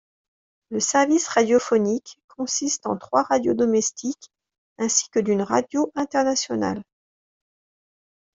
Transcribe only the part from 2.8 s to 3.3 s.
en trois